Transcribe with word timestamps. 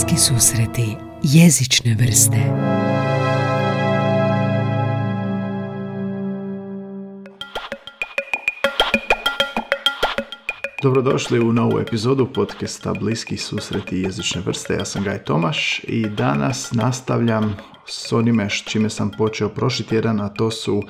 Bliski 0.00 0.16
susreti 0.16 0.96
jezične 1.22 1.94
vrste 1.94 2.36
Dobrodošli 10.82 11.40
u 11.40 11.52
novu 11.52 11.78
epizodu 11.78 12.26
podcasta 12.34 12.94
Bliski 12.94 13.36
susreti 13.36 13.96
jezične 13.96 14.40
vrste. 14.46 14.74
Ja 14.74 14.84
sam 14.84 15.04
Gaj 15.04 15.24
Tomaš 15.24 15.80
i 15.84 16.08
danas 16.08 16.72
nastavljam 16.72 17.56
s 17.86 18.12
onime 18.12 18.48
čime 18.50 18.90
sam 18.90 19.10
počeo 19.10 19.48
prošli 19.48 19.86
tjedan, 19.86 20.20
a 20.20 20.28
to 20.28 20.50
su 20.50 20.82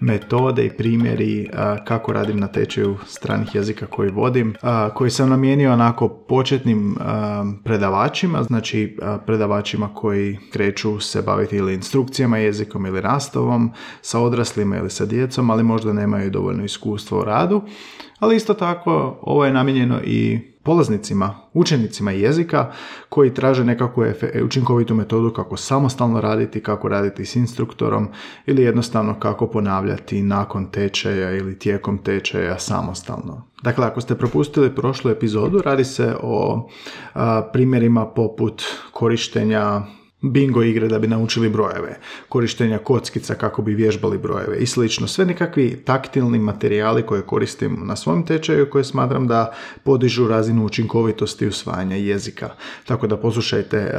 metode 0.00 0.66
i 0.66 0.70
primjeri 0.70 1.50
kako 1.84 2.12
radim 2.12 2.40
na 2.40 2.46
tečaju 2.46 2.96
stranih 3.06 3.54
jezika 3.54 3.86
koji 3.86 4.10
vodim, 4.10 4.54
koji 4.94 5.10
sam 5.10 5.28
namijenio 5.28 5.72
onako 5.72 6.08
početnim 6.08 6.96
predavačima, 7.64 8.42
znači 8.42 8.96
predavačima 9.26 9.94
koji 9.94 10.38
kreću 10.52 11.00
se 11.00 11.22
baviti 11.22 11.56
ili 11.56 11.74
instrukcijama 11.74 12.38
jezikom 12.38 12.86
ili 12.86 13.02
nastavom, 13.02 13.72
sa 14.02 14.20
odraslima 14.20 14.76
ili 14.76 14.90
sa 14.90 15.06
djecom, 15.06 15.50
ali 15.50 15.62
možda 15.62 15.92
nemaju 15.92 16.30
dovoljno 16.30 16.64
iskustva 16.64 17.18
u 17.18 17.24
radu. 17.24 17.62
Ali 18.18 18.36
isto 18.36 18.54
tako 18.54 19.18
ovo 19.22 19.44
je 19.44 19.52
namijenjeno 19.52 20.00
i 20.04 20.40
polaznicima, 20.62 21.34
učenicima 21.52 22.10
jezika 22.10 22.72
koji 23.08 23.34
traže 23.34 23.64
nekakvu 23.64 24.04
učinkovitu 24.44 24.94
metodu 24.94 25.32
kako 25.32 25.56
samostalno 25.56 26.20
raditi, 26.20 26.62
kako 26.62 26.88
raditi 26.88 27.24
s 27.24 27.36
instruktorom 27.36 28.08
ili 28.46 28.62
jednostavno 28.62 29.18
kako 29.20 29.46
ponavljati 29.46 30.22
nakon 30.22 30.70
tečaja 30.70 31.30
ili 31.30 31.58
tijekom 31.58 31.98
tečaja 31.98 32.58
samostalno. 32.58 33.42
Dakle, 33.62 33.86
ako 33.86 34.00
ste 34.00 34.14
propustili 34.14 34.74
prošlu 34.74 35.10
epizodu, 35.10 35.62
radi 35.62 35.84
se 35.84 36.14
o 36.22 36.68
primjerima 37.52 38.06
poput 38.06 38.62
korištenja 38.92 39.82
bingo 40.30 40.62
igre 40.62 40.88
da 40.88 40.98
bi 40.98 41.08
naučili 41.08 41.48
brojeve, 41.48 41.98
korištenja 42.28 42.78
kockica 42.78 43.34
kako 43.34 43.62
bi 43.62 43.74
vježbali 43.74 44.18
brojeve 44.18 44.56
i 44.58 44.66
slično. 44.66 45.06
Sve 45.06 45.24
nekakvi 45.24 45.82
taktilni 45.84 46.38
materijali 46.38 47.02
koje 47.02 47.22
koristim 47.22 47.78
na 47.82 47.96
svom 47.96 48.26
tečaju 48.26 48.70
koje 48.70 48.84
smatram 48.84 49.26
da 49.26 49.54
podižu 49.84 50.28
razinu 50.28 50.64
učinkovitosti 50.64 51.46
usvajanja 51.46 51.96
jezika. 51.96 52.50
Tako 52.86 53.06
da 53.06 53.16
poslušajte 53.16 53.94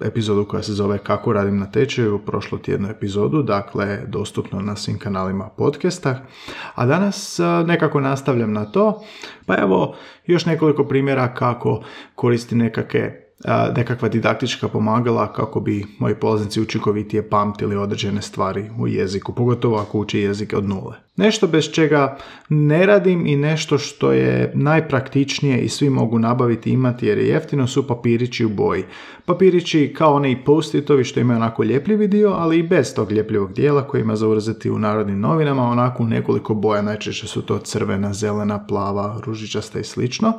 epizodu 0.00 0.44
koja 0.44 0.62
se 0.62 0.72
zove 0.72 0.98
Kako 0.98 1.32
radim 1.32 1.58
na 1.58 1.70
tečaju, 1.70 2.18
prošlu 2.18 2.58
tjednu 2.58 2.88
epizodu, 2.88 3.42
dakle 3.42 4.00
dostupno 4.06 4.60
na 4.60 4.76
svim 4.76 4.98
kanalima 4.98 5.48
podcasta. 5.48 6.26
A 6.74 6.86
danas 6.86 7.40
nekako 7.66 8.00
nastavljam 8.00 8.52
na 8.52 8.64
to, 8.64 9.02
pa 9.46 9.56
evo 9.58 9.94
još 10.26 10.46
nekoliko 10.46 10.84
primjera 10.84 11.34
kako 11.34 11.82
koristim 12.14 12.58
nekakve 12.58 13.27
nekakva 13.76 14.08
didaktička 14.08 14.68
pomagala 14.68 15.32
kako 15.32 15.60
bi 15.60 15.86
moji 15.98 16.14
polaznici 16.14 16.60
učinkovitije 16.60 17.28
pamtili 17.28 17.76
određene 17.76 18.22
stvari 18.22 18.70
u 18.78 18.88
jeziku, 18.88 19.32
pogotovo 19.32 19.76
ako 19.78 19.98
uči 19.98 20.18
jezik 20.18 20.54
od 20.56 20.68
nule. 20.68 20.96
Nešto 21.16 21.46
bez 21.46 21.70
čega 21.70 22.16
ne 22.48 22.86
radim 22.86 23.26
i 23.26 23.36
nešto 23.36 23.78
što 23.78 24.12
je 24.12 24.52
najpraktičnije 24.54 25.58
i 25.58 25.68
svi 25.68 25.90
mogu 25.90 26.18
nabaviti 26.18 26.70
imati 26.70 27.06
jer 27.06 27.18
je 27.18 27.28
jeftino 27.28 27.66
su 27.66 27.86
papirići 27.86 28.44
u 28.44 28.48
boji. 28.48 28.84
Papirići 29.24 29.94
kao 29.96 30.14
oni 30.14 30.44
post-itovi 30.44 31.04
što 31.04 31.20
imaju 31.20 31.36
onako 31.36 31.64
ljepljivi 31.64 32.08
dio, 32.08 32.30
ali 32.30 32.58
i 32.58 32.62
bez 32.62 32.94
tog 32.94 33.12
ljepljivog 33.12 33.52
dijela 33.52 33.82
koji 33.82 34.00
ima 34.00 34.16
zauzeti 34.16 34.70
u 34.70 34.78
narodnim 34.78 35.20
novinama, 35.20 35.62
onako 35.62 36.02
u 36.02 36.06
nekoliko 36.06 36.54
boja, 36.54 36.82
najčešće 36.82 37.26
su 37.26 37.42
to 37.42 37.58
crvena, 37.58 38.12
zelena, 38.12 38.66
plava, 38.66 39.20
ružičasta 39.24 39.78
i 39.80 39.84
slično. 39.84 40.32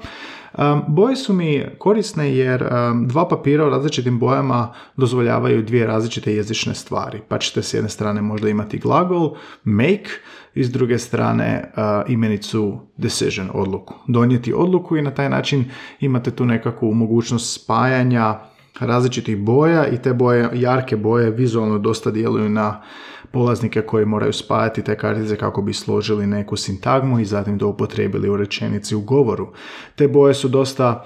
Boje 0.87 1.15
su 1.15 1.33
mi 1.33 1.65
korisne 1.77 2.35
jer 2.35 2.69
dva 2.93 3.27
papira 3.27 3.67
u 3.67 3.69
različitim 3.69 4.19
bojama 4.19 4.73
dozvoljavaju 4.97 5.63
dvije 5.63 5.87
različite 5.87 6.33
jezične 6.35 6.75
stvari. 6.75 7.21
Pa 7.27 7.37
ćete 7.37 7.63
s 7.63 7.73
jedne 7.73 7.89
strane 7.89 8.21
možda 8.21 8.49
imati 8.49 8.79
glagol 8.79 9.35
make 9.63 10.09
i 10.55 10.63
s 10.63 10.71
druge 10.71 10.97
strane 10.97 11.71
imenicu 12.07 12.79
decision, 12.97 13.49
odluku. 13.53 13.93
Donijeti 14.07 14.53
odluku 14.53 14.97
i 14.97 15.01
na 15.01 15.11
taj 15.11 15.29
način 15.29 15.65
imate 15.99 16.31
tu 16.31 16.45
nekakvu 16.45 16.93
mogućnost 16.93 17.63
spajanja 17.63 18.39
različitih 18.79 19.37
boja 19.37 19.87
i 19.87 19.97
te 19.97 20.13
boje, 20.13 20.49
jarke 20.53 20.97
boje 20.97 21.31
vizualno 21.31 21.77
dosta 21.77 22.11
djeluju 22.11 22.49
na 22.49 22.81
polaznike 23.31 23.81
koji 23.81 24.05
moraju 24.05 24.33
spajati 24.33 24.83
te 24.83 24.97
kartice 24.97 25.35
kako 25.35 25.61
bi 25.61 25.73
složili 25.73 26.27
neku 26.27 26.55
sintagmu 26.55 27.19
i 27.19 27.25
zatim 27.25 27.59
to 27.59 27.67
upotrijebili 27.67 28.29
u 28.29 28.37
rečenici 28.37 28.95
u 28.95 29.01
govoru. 29.01 29.47
Te 29.95 30.07
boje 30.07 30.33
su 30.33 30.47
dosta 30.47 31.05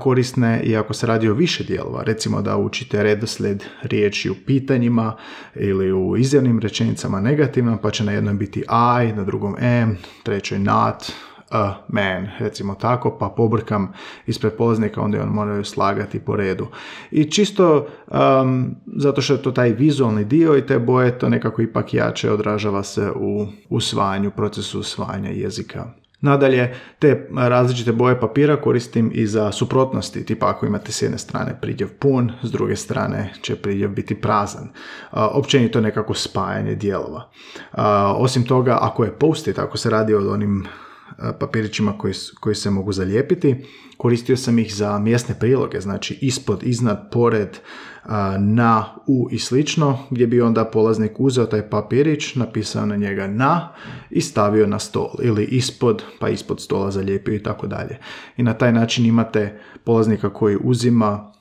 korisne 0.00 0.62
i 0.64 0.76
ako 0.76 0.94
se 0.94 1.06
radi 1.06 1.28
o 1.28 1.34
više 1.34 1.64
dijelova, 1.64 2.02
recimo 2.02 2.42
da 2.42 2.56
učite 2.56 3.02
redoslijed 3.02 3.64
riječi 3.82 4.30
u 4.30 4.34
pitanjima 4.46 5.16
ili 5.54 5.92
u 5.92 6.16
izjavnim 6.16 6.58
rečenicama 6.58 7.20
negativno, 7.20 7.78
pa 7.82 7.90
će 7.90 8.04
na 8.04 8.12
jednom 8.12 8.38
biti 8.38 8.60
I, 8.60 9.12
na 9.12 9.24
drugom 9.24 9.56
am, 9.60 9.96
trećoj 10.22 10.58
not, 10.58 11.12
a 11.50 11.74
man, 11.88 12.28
recimo 12.38 12.74
tako, 12.74 13.16
pa 13.20 13.28
pobrkam 13.28 13.92
ispred 14.26 14.52
polaznika, 14.52 15.00
onda 15.00 15.22
on 15.22 15.28
moraju 15.28 15.64
slagati 15.64 16.20
po 16.20 16.36
redu. 16.36 16.66
I 17.10 17.30
čisto 17.30 17.86
um, 18.06 18.74
zato 18.96 19.22
što 19.22 19.34
je 19.34 19.42
to 19.42 19.52
taj 19.52 19.70
vizualni 19.70 20.24
dio 20.24 20.56
i 20.56 20.66
te 20.66 20.78
boje, 20.78 21.18
to 21.18 21.28
nekako 21.28 21.62
ipak 21.62 21.94
jače 21.94 22.30
odražava 22.32 22.82
se 22.82 23.10
u 23.16 23.46
usvajanju, 23.68 24.30
procesu 24.30 24.80
usvajanja 24.80 25.30
jezika. 25.30 25.86
Nadalje, 26.20 26.74
te 26.98 27.28
različite 27.36 27.92
boje 27.92 28.20
papira 28.20 28.56
koristim 28.56 29.10
i 29.14 29.26
za 29.26 29.52
suprotnosti, 29.52 30.24
tipa 30.24 30.50
ako 30.50 30.66
imate 30.66 30.92
s 30.92 31.02
jedne 31.02 31.18
strane 31.18 31.58
pridjev 31.60 31.88
pun, 31.98 32.32
s 32.42 32.52
druge 32.52 32.76
strane 32.76 33.32
će 33.42 33.56
pridjev 33.56 33.90
biti 33.90 34.14
prazan. 34.14 34.68
Općenito 35.12 35.80
nekako 35.80 36.14
spajanje 36.14 36.74
dijelova. 36.74 37.30
Osim 38.16 38.44
toga, 38.44 38.78
ako 38.80 39.04
je 39.04 39.18
post 39.18 39.48
ako 39.58 39.76
se 39.76 39.90
radi 39.90 40.14
o 40.14 40.32
onim 40.32 40.66
papirićima 41.40 41.98
koji, 41.98 42.14
koji 42.40 42.54
se 42.54 42.70
mogu 42.70 42.92
zalijepiti. 42.92 43.64
Koristio 43.96 44.36
sam 44.36 44.58
ih 44.58 44.74
za 44.74 44.98
mjesne 44.98 45.34
priloge, 45.38 45.80
znači 45.80 46.18
ispod, 46.20 46.62
iznad, 46.62 47.10
pored, 47.12 47.58
na, 48.38 48.84
u 49.06 49.28
i 49.30 49.38
slično, 49.38 49.98
gdje 50.10 50.26
bi 50.26 50.40
onda 50.40 50.64
polaznik 50.64 51.20
uzeo 51.20 51.46
taj 51.46 51.70
papirić, 51.70 52.34
napisao 52.34 52.86
na 52.86 52.96
njega 52.96 53.26
na 53.26 53.68
i 54.10 54.20
stavio 54.20 54.66
na 54.66 54.78
stol 54.78 55.10
ili 55.22 55.44
ispod, 55.44 56.02
pa 56.20 56.28
ispod 56.28 56.60
stola 56.60 56.90
zalijepio 56.90 57.34
i 57.34 57.42
tako 57.42 57.66
dalje. 57.66 57.98
I 58.36 58.42
na 58.42 58.54
taj 58.54 58.72
način 58.72 59.06
imate 59.06 59.60
polaznika 59.84 60.30
koji 60.30 60.56
uzima, 60.60 61.32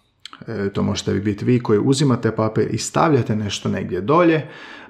e, 0.48 0.70
to 0.74 0.84
možete 0.84 1.14
biti 1.14 1.46
vi, 1.46 1.60
koji 1.60 1.80
uzimate 1.80 2.36
papir 2.36 2.68
i 2.72 2.78
stavljate 2.78 3.36
nešto 3.36 3.70
negdje 3.70 4.02
dolje, 4.02 4.48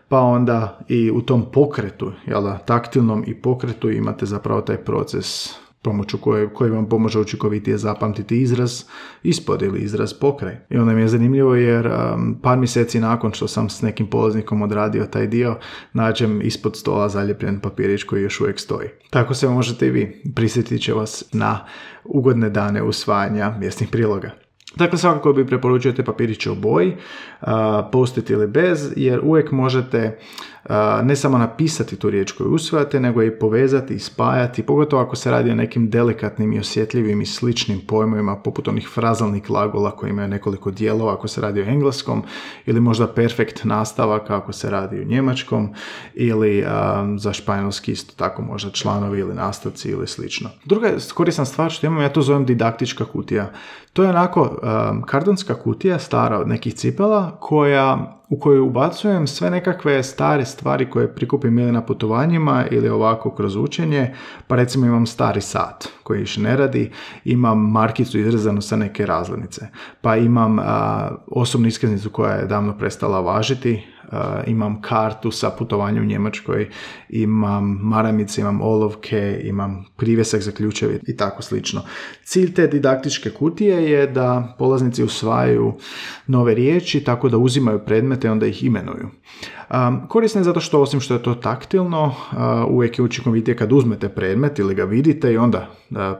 pa 0.09 0.19
onda 0.19 0.79
i 0.87 1.11
u 1.11 1.21
tom 1.21 1.45
pokretu, 1.51 2.11
jel 2.25 2.43
da, 2.43 2.57
taktilnom 2.57 3.23
i 3.27 3.35
pokretu 3.35 3.91
imate 3.91 4.25
zapravo 4.25 4.61
taj 4.61 4.77
proces 4.77 5.55
pomoću 5.85 6.17
koje, 6.17 6.49
koji 6.49 6.71
vam 6.71 6.89
pomože 6.89 7.19
učinkovitije 7.19 7.77
zapamtiti 7.77 8.41
izraz 8.41 8.83
ispod 9.23 9.61
ili 9.61 9.79
izraz 9.79 10.13
pokraj. 10.13 10.55
I 10.69 10.77
onda 10.77 10.93
mi 10.93 11.01
je 11.01 11.07
zanimljivo 11.07 11.55
jer 11.55 11.87
um, 11.87 12.39
par 12.43 12.57
mjeseci 12.57 12.99
nakon 12.99 13.33
što 13.33 13.47
sam 13.47 13.69
s 13.69 13.81
nekim 13.81 14.07
polaznikom 14.07 14.61
odradio 14.61 15.05
taj 15.05 15.27
dio, 15.27 15.55
nađem 15.93 16.41
ispod 16.41 16.77
stola 16.77 17.09
zaljepljen 17.09 17.59
papirić 17.59 18.03
koji 18.03 18.23
još 18.23 18.41
uvijek 18.41 18.59
stoji. 18.59 18.89
Tako 19.09 19.33
se 19.33 19.49
možete 19.49 19.87
i 19.87 19.91
vi, 19.91 20.21
prisjetit 20.35 20.81
će 20.81 20.93
vas 20.93 21.23
na 21.33 21.65
ugodne 22.03 22.49
dane 22.49 22.83
usvajanja 22.83 23.55
mjesnih 23.59 23.89
priloga. 23.89 24.44
Dakle, 24.75 24.97
svakako 24.97 25.33
bi 25.33 25.47
preporučio 25.47 25.91
te 25.91 26.05
papiriće 26.05 26.51
u 26.51 26.55
boji, 26.55 26.95
postiti 27.91 28.33
ili 28.33 28.47
bez, 28.47 28.93
jer 28.95 29.19
uvijek 29.23 29.51
možete 29.51 30.19
ne 31.03 31.15
samo 31.15 31.37
napisati 31.37 31.95
tu 31.95 32.09
riječ 32.09 32.31
koju 32.31 32.49
usvajate, 32.49 32.99
nego 32.99 33.23
i 33.23 33.39
povezati 33.39 33.93
i 33.93 33.99
spajati, 33.99 34.63
pogotovo 34.63 35.01
ako 35.01 35.15
se 35.15 35.31
radi 35.31 35.51
o 35.51 35.55
nekim 35.55 35.89
delikatnim 35.89 36.53
i 36.53 36.59
osjetljivim 36.59 37.21
i 37.21 37.25
sličnim 37.25 37.81
pojmovima, 37.87 38.35
poput 38.35 38.67
onih 38.67 38.89
frazalnih 38.93 39.43
glagola 39.47 39.91
koji 39.91 40.09
imaju 40.09 40.27
nekoliko 40.27 40.71
dijelova, 40.71 41.13
ako 41.13 41.27
se 41.27 41.41
radi 41.41 41.61
o 41.61 41.65
engleskom, 41.65 42.23
ili 42.65 42.79
možda 42.79 43.07
perfekt 43.07 43.63
nastavaka 43.63 44.37
ako 44.37 44.53
se 44.53 44.69
radi 44.69 45.01
o 45.01 45.03
njemačkom, 45.03 45.69
ili 46.13 46.65
za 47.17 47.33
španjolski 47.33 47.91
isto 47.91 48.13
tako 48.15 48.41
možda 48.41 48.69
članovi 48.69 49.19
ili 49.19 49.35
nastavci 49.35 49.89
ili 49.89 50.07
slično. 50.07 50.49
Druga 50.65 50.91
korisna 51.13 51.45
stvar 51.45 51.71
što 51.71 51.87
imam, 51.87 52.01
ja 52.01 52.09
to 52.09 52.21
zovem 52.21 52.45
didaktička 52.45 53.05
kutija. 53.05 53.51
To 53.93 54.03
je 54.03 54.09
onako 54.09 54.41
um, 54.41 55.01
kardonska 55.01 55.55
kutija 55.55 55.99
stara 55.99 56.39
od 56.39 56.47
nekih 56.47 56.73
cipela 56.73 57.37
koja 57.39 58.11
u 58.29 58.39
kojoj 58.39 58.59
ubacujem 58.59 59.27
sve 59.27 59.49
nekakve 59.49 60.03
stare 60.03 60.45
stvari 60.45 60.89
koje 60.89 61.15
prikupim 61.15 61.59
ili 61.59 61.71
na 61.71 61.81
putovanjima 61.81 62.65
ili 62.71 62.89
ovako 62.89 63.31
kroz 63.35 63.55
učenje, 63.55 64.13
pa 64.47 64.55
recimo 64.55 64.85
imam 64.85 65.05
stari 65.05 65.41
sat 65.41 65.87
koji 66.03 66.19
više 66.19 66.41
ne 66.41 66.57
radi, 66.57 66.91
imam 67.25 67.71
markicu 67.71 68.19
izrezanu 68.19 68.61
sa 68.61 68.75
neke 68.75 69.05
razglednice, 69.05 69.67
pa 70.01 70.15
imam 70.15 70.57
osobnu 71.27 71.67
iskaznicu 71.67 72.09
koja 72.09 72.33
je 72.33 72.45
davno 72.45 72.77
prestala 72.77 73.19
važiti, 73.19 73.94
imam 74.47 74.81
kartu 74.81 75.31
sa 75.31 75.49
putovanjem 75.49 76.03
u 76.03 76.07
Njemačkoj, 76.07 76.69
imam 77.09 77.79
maramice, 77.81 78.41
imam 78.41 78.61
olovke, 78.61 79.41
imam 79.43 79.85
privjesak 79.95 80.41
za 80.41 80.51
ključeve 80.51 80.99
i 81.07 81.17
tako 81.17 81.41
slično. 81.41 81.81
Cilj 82.23 82.53
te 82.53 82.67
didaktičke 82.67 83.29
kutije 83.29 83.91
je 83.91 84.07
da 84.07 84.55
polaznici 84.59 85.03
usvajaju 85.03 85.73
nove 86.27 86.53
riječi 86.53 87.03
tako 87.03 87.29
da 87.29 87.37
uzimaju 87.37 87.79
predmete 87.79 88.27
i 88.27 88.31
onda 88.31 88.45
ih 88.45 88.63
imenuju. 88.63 89.09
Korisno 90.07 90.41
je 90.41 90.45
zato 90.45 90.59
što 90.59 90.81
osim 90.81 90.99
što 90.99 91.13
je 91.13 91.23
to 91.23 91.35
taktilno, 91.35 92.15
uvijek 92.69 92.99
je 92.99 93.03
učinkovitije 93.03 93.57
kad 93.57 93.71
uzmete 93.71 94.09
predmet 94.09 94.59
ili 94.59 94.75
ga 94.75 94.83
vidite 94.83 95.33
i 95.33 95.37
onda 95.37 95.67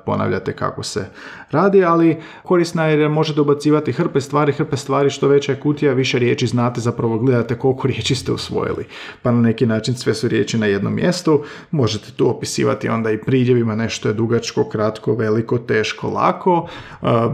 ponavljate 0.06 0.54
kako 0.54 0.84
se 0.84 1.06
radi, 1.52 1.84
ali 1.84 2.18
korisna 2.44 2.86
je 2.86 3.00
jer 3.00 3.10
možete 3.10 3.42
ubacivati 3.42 3.92
hrpe 3.92 4.22
stvari, 4.22 4.52
hrpe 4.52 4.78
stvari, 4.78 5.10
što 5.10 5.28
veća 5.28 5.52
je 5.52 5.60
kutija, 5.60 5.94
više 5.94 6.20
riječi 6.20 6.48
znate, 6.48 6.82
zapravo 6.82 7.18
gledate 7.18 7.56
koliko 7.56 7.75
riječi 7.84 8.16
ste 8.16 8.32
usvojili. 8.32 8.86
Pa 9.22 9.32
na 9.32 9.42
neki 9.42 9.66
način 9.66 9.96
sve 9.96 10.14
su 10.14 10.28
riječi 10.28 10.58
na 10.58 10.66
jednom 10.66 10.96
mjestu, 10.96 11.44
možete 11.72 12.12
tu 12.12 12.30
opisivati 12.30 12.90
onda 12.90 13.12
i 13.12 13.22
pridjevima, 13.22 13.76
nešto 13.76 14.08
je 14.08 14.14
dugačko, 14.14 14.70
kratko, 14.70 15.16
veliko, 15.16 15.58
teško, 15.58 16.10
lako, 16.10 16.68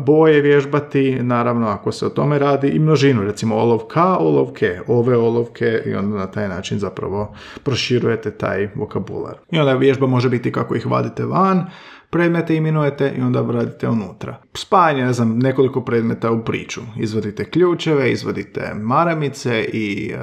boje 0.06 0.42
vježbati, 0.42 1.18
naravno 1.22 1.68
ako 1.68 1.92
se 1.92 2.06
o 2.06 2.10
tome 2.10 2.40
radi, 2.40 2.68
i 2.68 2.80
množinu, 2.80 3.24
recimo 3.24 3.56
olovka, 3.56 4.18
olovke, 4.18 4.80
ove 4.88 5.18
olovke 5.18 5.84
i 5.86 5.94
onda 5.94 6.18
na 6.18 6.28
taj 6.28 6.48
način 6.48 6.80
zapravo 6.80 7.36
proširujete 7.64 8.32
taj 8.32 8.70
vokabular. 8.76 9.36
I 9.52 9.60
onda 9.60 9.74
vježba 9.74 10.08
može 10.08 10.30
biti 10.30 10.52
kako 10.52 10.76
ih 10.76 10.88
vadite 10.88 11.26
van, 11.26 11.66
predmete 12.12 12.56
imenujete 12.56 13.14
i 13.18 13.22
onda 13.22 13.42
vratite 13.42 13.90
unutra. 13.90 14.38
Spajanje, 14.54 15.06
ne 15.06 15.14
znam, 15.14 15.40
nekoliko 15.40 15.82
predmeta 15.82 16.32
u 16.32 16.44
priču. 16.46 16.82
Izvadite 17.00 17.46
ključeve, 17.46 18.12
izvadite 18.12 18.74
maramice 18.82 19.66
i, 19.74 20.14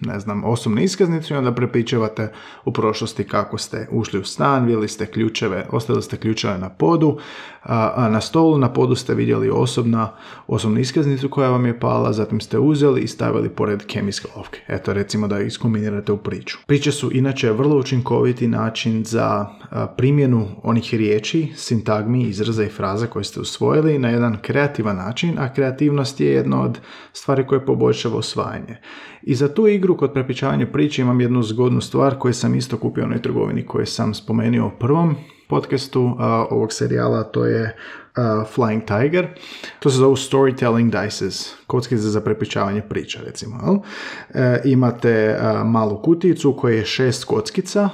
ne 0.00 0.20
znam, 0.20 0.44
osobnu 0.44 0.82
iskaznicu 0.82 1.34
i 1.34 1.36
onda 1.36 1.52
prepričavate 1.52 2.32
u 2.64 2.72
prošlosti 2.72 3.24
kako 3.24 3.58
ste 3.58 3.88
ušli 3.90 4.20
u 4.20 4.24
stan, 4.24 4.64
vidjeli 4.64 4.88
ste 4.88 5.06
ključeve, 5.06 5.66
ostavili 5.70 6.02
ste 6.02 6.16
ključeve 6.16 6.58
na 6.58 6.68
podu, 6.68 7.18
a 7.62 8.08
na 8.12 8.20
stolu 8.20 8.58
na 8.58 8.72
podu 8.72 8.94
ste 8.94 9.14
vidjeli 9.14 9.50
osobna, 9.50 10.10
osobnu 10.46 10.80
iskaznicu 10.80 11.28
koja 11.28 11.50
vam 11.50 11.66
je 11.66 11.80
pala, 11.80 12.12
zatim 12.12 12.40
ste 12.40 12.58
uzeli 12.58 13.00
i 13.00 13.06
stavili 13.06 13.48
pored 13.48 13.86
kemijske 13.86 14.28
lovke. 14.36 14.60
Eto, 14.68 14.92
recimo 14.92 15.28
da 15.28 15.40
iskombinirate 15.40 16.12
u 16.12 16.16
priču. 16.16 16.58
Priče 16.66 16.92
su 16.92 17.10
inače 17.12 17.52
vrlo 17.52 17.78
učinkoviti 17.78 18.48
način 18.48 19.04
za 19.04 19.46
primjenu 19.96 20.48
onih 20.62 20.94
riječi, 20.94 21.25
sintagmi, 21.56 22.22
izraza 22.22 22.64
i 22.64 22.68
fraza 22.68 23.06
koje 23.06 23.24
ste 23.24 23.40
usvojili 23.40 23.98
na 23.98 24.08
jedan 24.08 24.38
kreativan 24.42 24.96
način, 24.96 25.38
a 25.38 25.52
kreativnost 25.54 26.20
je 26.20 26.32
jedna 26.32 26.62
od 26.62 26.78
stvari 27.12 27.46
koje 27.46 27.66
poboljšava 27.66 28.16
osvajanje. 28.16 28.76
I 29.22 29.34
za 29.34 29.54
tu 29.54 29.66
igru 29.66 29.96
kod 29.96 30.12
prepričavanja 30.12 30.66
priče 30.66 31.02
imam 31.02 31.20
jednu 31.20 31.42
zgodnu 31.42 31.80
stvar 31.80 32.18
koju 32.18 32.34
sam 32.34 32.54
isto 32.54 32.76
kupio 32.76 33.04
u 33.04 33.06
onoj 33.06 33.22
trgovini 33.22 33.66
koju 33.66 33.86
sam 33.86 34.14
spomenuo 34.14 34.68
u 34.68 34.78
prvom 34.78 35.14
podcastu 35.48 36.16
ovog 36.50 36.72
serijala, 36.72 37.22
to 37.22 37.44
je 37.44 37.76
Flying 38.54 38.84
Tiger. 38.86 39.28
To 39.78 39.90
se 39.90 39.96
zovu 39.96 40.16
Storytelling 40.16 41.02
Dices, 41.02 41.52
kockice 41.66 42.02
za 42.02 42.20
prepričavanje 42.20 42.82
priča, 42.82 43.20
recimo. 43.26 43.82
E, 44.34 44.60
imate 44.64 45.38
malu 45.64 46.02
kuticu 46.02 46.50
u 46.50 46.56
kojoj 46.56 46.78
je 46.78 46.84
šest 46.84 47.24
kockica. 47.24 47.88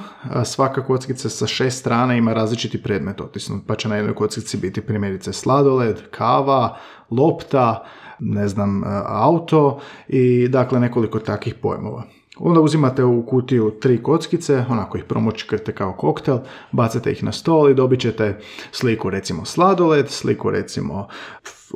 svaka 0.44 0.84
kockica 0.84 1.28
sa 1.28 1.46
šest 1.46 1.78
strana 1.78 2.14
ima 2.14 2.32
različiti 2.32 2.82
predmet 2.82 3.20
otisnut, 3.20 3.62
pa 3.66 3.74
će 3.74 3.88
na 3.88 3.96
jednoj 3.96 4.14
kockici 4.14 4.56
biti 4.56 4.80
primjerice 4.80 5.32
sladoled, 5.32 5.96
kava, 6.10 6.76
lopta, 7.10 7.84
ne 8.18 8.48
znam, 8.48 8.82
auto 9.06 9.80
i 10.08 10.48
dakle 10.48 10.80
nekoliko 10.80 11.18
takvih 11.18 11.54
pojmova. 11.54 12.04
Onda 12.38 12.60
uzimate 12.60 13.04
u 13.04 13.26
kutiju 13.26 13.70
tri 13.80 14.02
kockice, 14.02 14.64
onako 14.68 14.98
ih 14.98 15.04
promočkate 15.04 15.72
kao 15.72 15.92
koktel, 15.92 16.38
bacate 16.72 17.12
ih 17.12 17.24
na 17.24 17.32
stol 17.32 17.70
i 17.70 17.74
dobit 17.74 18.00
ćete 18.00 18.38
sliku 18.70 19.10
recimo 19.10 19.44
sladoled, 19.44 20.08
sliku 20.08 20.50
recimo 20.50 21.08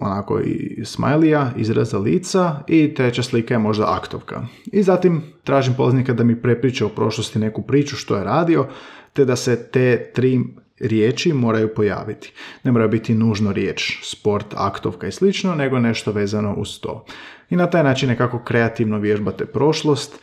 onako 0.00 0.40
i 0.40 0.84
smajlija, 0.84 1.50
izraza 1.56 1.98
lica 1.98 2.60
i 2.66 2.94
treća 2.94 3.22
slika 3.22 3.54
je 3.54 3.58
možda 3.58 3.94
aktovka. 3.96 4.46
I 4.66 4.82
zatim 4.82 5.22
tražim 5.44 5.74
polaznika 5.74 6.12
da 6.12 6.24
mi 6.24 6.42
prepriča 6.42 6.86
u 6.86 6.88
prošlosti 6.88 7.38
neku 7.38 7.62
priču 7.62 7.96
što 7.96 8.16
je 8.16 8.24
radio, 8.24 8.66
te 9.12 9.24
da 9.24 9.36
se 9.36 9.70
te 9.70 10.10
tri 10.14 10.40
riječi 10.80 11.32
moraju 11.32 11.74
pojaviti. 11.74 12.32
Ne 12.64 12.72
mora 12.72 12.88
biti 12.88 13.14
nužno 13.14 13.52
riječ 13.52 13.98
sport, 14.02 14.46
aktovka 14.56 15.06
i 15.06 15.12
slično, 15.12 15.54
nego 15.54 15.78
nešto 15.78 16.12
vezano 16.12 16.54
uz 16.54 16.80
to 16.80 17.04
i 17.50 17.56
na 17.56 17.66
taj 17.66 17.84
način 17.84 18.08
nekako 18.08 18.38
kreativno 18.38 18.98
vježbate 18.98 19.46
prošlost, 19.46 20.18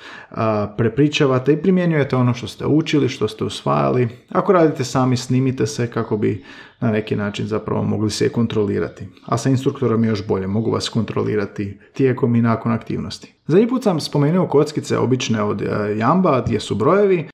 prepričavate 0.78 1.54
i 1.54 1.62
primjenjujete 1.62 2.16
ono 2.16 2.34
što 2.34 2.48
ste 2.48 2.66
učili, 2.66 3.10
što 3.10 3.28
ste 3.28 3.44
usvajali. 3.44 4.10
Ako 4.30 4.54
radite 4.54 4.84
sami, 4.84 5.18
snimite 5.18 5.68
se 5.68 5.88
kako 5.88 6.18
bi 6.18 6.44
na 6.80 6.92
neki 6.92 7.16
način 7.16 7.48
zapravo 7.48 7.84
mogli 7.84 8.10
se 8.10 8.30
kontrolirati. 8.30 9.08
A 9.26 9.38
sa 9.38 9.50
instruktorom 9.50 10.04
je 10.04 10.08
još 10.08 10.28
bolje, 10.28 10.48
mogu 10.48 10.72
vas 10.72 10.90
kontrolirati 10.90 11.80
tijekom 11.94 12.36
i 12.36 12.42
nakon 12.42 12.72
aktivnosti. 12.72 13.34
Zadnji 13.48 13.68
put 13.68 13.84
sam 13.84 14.00
spomenuo 14.00 14.48
kockice 14.48 14.98
obične 14.98 15.44
od 15.44 15.62
e, 15.62 15.66
Jamba 15.98 16.44
gdje 16.46 16.60
su 16.60 16.76
brojevi, 16.76 17.30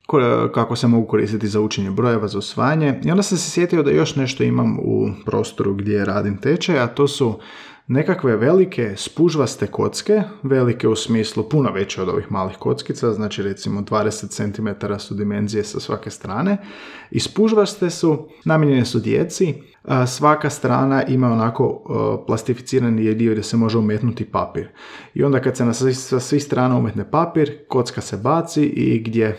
kako 0.54 0.76
se 0.76 0.88
mogu 0.88 1.08
koristiti 1.08 1.48
za 1.48 1.62
učenje 1.62 1.92
brojeva 1.92 2.28
za 2.28 2.38
usvajanje 2.38 3.00
i 3.04 3.12
onda 3.12 3.24
sam 3.24 3.38
se 3.38 3.52
sjetio 3.52 3.84
da 3.84 3.92
još 3.92 4.16
nešto 4.16 4.44
imam 4.44 4.80
u 4.80 5.10
prostoru 5.26 5.74
gdje 5.74 6.06
radim 6.06 6.38
tečaj, 6.38 6.80
a 6.80 6.88
to 6.88 7.08
su 7.08 7.40
nekakve 7.90 8.36
velike 8.36 8.94
spužvaste 8.96 9.68
kocke, 9.68 10.24
velike 10.44 10.88
u 10.88 10.96
smislu 10.96 11.50
puno 11.50 11.72
veće 11.72 12.02
od 12.02 12.10
ovih 12.10 12.32
malih 12.32 12.58
kockica, 12.58 13.14
znači 13.14 13.44
recimo 13.44 13.82
20 13.82 14.30
cm 14.30 14.94
su 15.00 15.14
dimenzije 15.16 15.64
sa 15.64 15.80
svake 15.80 16.10
strane 16.10 16.58
i 17.12 17.20
spužvaste 17.20 17.90
su, 17.90 18.28
namijenjene 18.46 18.86
su 18.86 19.00
djeci, 19.00 19.54
svaka 20.08 20.50
strana 20.50 21.04
ima 21.04 21.32
onako 21.32 21.84
plastificirani 22.28 23.16
dio 23.16 23.32
gdje 23.32 23.44
se 23.44 23.58
može 23.58 23.78
umetnuti 23.78 24.26
papir. 24.26 24.68
I 25.14 25.24
onda 25.24 25.42
kad 25.42 25.58
se 25.58 25.66
na 25.66 25.74
sa 25.74 26.20
svih 26.20 26.44
strana 26.44 26.78
umetne 26.78 27.12
papir, 27.12 27.58
kocka 27.68 28.02
se 28.02 28.18
baci 28.18 28.64
i 28.64 29.00
gdje, 29.00 29.38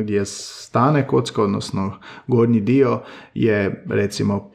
gdje 0.00 0.24
stane 0.24 1.06
kocka, 1.06 1.42
odnosno 1.42 1.98
gornji 2.26 2.60
dio 2.60 3.00
je 3.34 3.84
recimo 3.88 4.50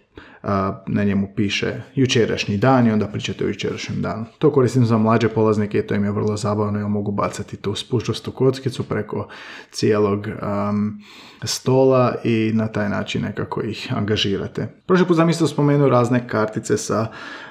na 0.88 1.04
njemu 1.04 1.28
piše 1.36 1.82
jučerašnji 1.96 2.58
dan 2.58 2.88
i 2.88 2.92
onda 2.92 3.08
pričate 3.08 3.46
o 3.46 3.48
jučerašnjem 3.48 4.02
danu. 4.02 4.26
To 4.40 4.52
koristim 4.52 4.86
za 4.86 4.98
mlađe 4.98 5.30
polaznike 5.30 5.80
i 5.80 5.88
to 5.88 5.96
im 5.96 6.04
je 6.04 6.12
vrlo 6.12 6.38
zabavno 6.38 6.80
i 6.80 6.84
mogu 6.84 7.12
bacati 7.12 7.58
tu 7.58 7.76
spuščastu 7.76 8.32
kockicu 8.32 8.84
preko 8.84 9.28
cijelog 9.72 10.28
stola 11.44 12.16
i 12.24 12.52
na 12.54 12.68
taj 12.68 12.90
način 12.90 13.22
nekako 13.22 13.62
ih 13.62 13.94
angažirate. 13.96 14.68
Prošli 14.86 15.06
put 15.06 15.18
sam 15.18 15.30
isto 15.30 15.48
spomenuo 15.48 15.90
razne 15.90 16.28
kartice 16.28 16.78
sa 16.78 17.08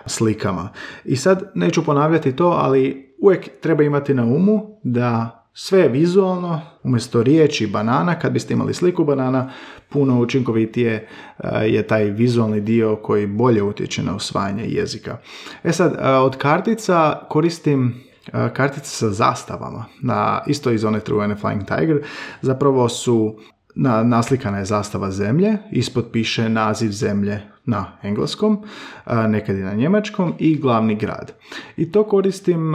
slikama. 0.06 0.68
I 1.04 1.16
sad 1.16 1.52
neću 1.54 1.84
ponavljati 1.84 2.36
to, 2.36 2.46
ali 2.46 3.14
uvijek 3.22 3.60
treba 3.60 3.82
imati 3.82 4.14
na 4.14 4.24
umu 4.24 4.80
da 4.82 5.41
sve 5.54 5.80
je 5.80 5.88
vizualno, 5.88 6.60
umjesto 6.82 7.22
riječi 7.22 7.66
banana, 7.66 8.18
kad 8.18 8.32
biste 8.32 8.54
imali 8.54 8.74
sliku 8.74 9.04
banana, 9.04 9.50
puno 9.88 10.20
učinkovitije 10.20 11.08
e, 11.38 11.48
je 11.66 11.82
taj 11.82 12.04
vizualni 12.04 12.60
dio 12.60 12.96
koji 12.96 13.26
bolje 13.26 13.62
utječe 13.62 14.02
na 14.02 14.16
usvajanje 14.16 14.64
jezika. 14.66 15.18
E 15.64 15.72
sad, 15.72 15.92
e, 15.92 16.08
od 16.08 16.36
kartica 16.36 17.18
koristim 17.28 17.94
e, 18.32 18.48
kartice 18.54 18.90
sa 18.90 19.10
zastavama, 19.10 19.84
na, 20.02 20.42
isto 20.46 20.70
iz 20.70 20.84
one 20.84 21.00
truvene 21.00 21.36
Flying 21.36 21.64
Tiger, 21.64 22.02
zapravo 22.40 22.88
su 22.88 23.38
na, 23.74 24.02
naslikana 24.02 24.58
je 24.58 24.64
zastava 24.64 25.10
zemlje, 25.10 25.58
ispod 25.70 26.08
piše 26.12 26.48
naziv 26.48 26.90
zemlje 26.90 27.40
na 27.64 27.98
engleskom, 28.02 28.64
nekad 29.28 29.56
i 29.56 29.62
na 29.62 29.74
njemačkom 29.74 30.34
i 30.38 30.56
glavni 30.56 30.94
grad. 30.94 31.32
I 31.76 31.92
to 31.92 32.04
koristim 32.04 32.74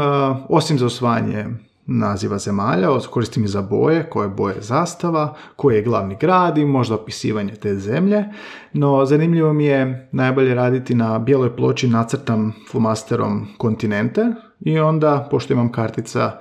osim 0.50 0.80
za 0.80 0.86
osvajanje 0.86 1.46
naziva 1.88 2.38
zemalja, 2.38 2.90
koristim 3.12 3.44
i 3.44 3.48
za 3.48 3.62
boje, 3.62 4.10
koje 4.10 4.30
boje 4.30 4.56
zastava, 4.60 5.36
koji 5.56 5.76
je 5.76 5.82
glavni 5.82 6.18
grad 6.20 6.58
i 6.58 6.66
možda 6.66 6.96
opisivanje 6.96 7.56
te 7.56 7.76
zemlje, 7.76 8.26
no 8.74 9.06
zanimljivo 9.06 9.54
mi 9.54 9.66
je 9.66 10.10
najbolje 10.12 10.56
raditi 10.56 10.96
na 10.96 11.20
bijeloj 11.20 11.56
ploči 11.56 11.88
nacrtam 11.88 12.54
flomasterom 12.72 13.48
kontinente 13.58 14.26
i 14.60 14.80
onda, 14.80 15.28
pošto 15.32 15.54
imam 15.54 15.72
kartica 15.72 16.32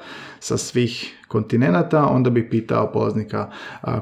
sa 0.41 0.57
svih 0.57 1.17
kontinenata, 1.29 2.07
onda 2.07 2.31
bi 2.31 2.50
pitao 2.50 2.93
polaznika 2.93 3.50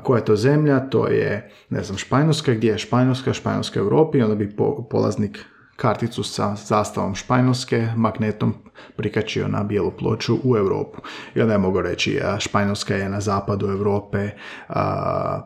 koja 0.02 0.18
je 0.18 0.24
to 0.24 0.36
zemlja, 0.36 0.80
to 0.80 1.06
je, 1.08 1.50
ne 1.70 1.82
znam, 1.82 1.98
Španjolska, 1.98 2.54
gdje 2.54 2.70
je 2.70 2.78
Španjolska, 2.78 3.32
Španjolska 3.32 3.80
Europi, 3.80 4.22
onda 4.22 4.34
bi 4.34 4.56
polaznik 4.90 5.44
karticu 5.76 6.22
sa 6.22 6.56
zastavom 6.56 7.14
Španjolske 7.14 7.88
magnetom 7.96 8.54
prikačio 8.96 9.48
na 9.48 9.62
bijelu 9.62 9.90
ploču 9.90 10.38
u 10.44 10.56
Europu. 10.56 11.00
I 11.34 11.40
onda 11.40 11.52
je 11.52 11.58
mogu 11.58 11.80
reći 11.80 12.20
Španjolska 12.38 12.94
je 12.94 13.08
na 13.08 13.20
zapadu 13.20 13.66
Europe, 13.66 14.30